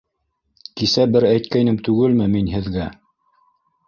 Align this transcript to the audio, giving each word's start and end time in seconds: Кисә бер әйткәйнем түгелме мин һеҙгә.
Кисә 0.79 1.03
бер 1.15 1.25
әйткәйнем 1.31 1.77
түгелме 1.89 2.27
мин 2.37 2.49
һеҙгә. 2.55 2.87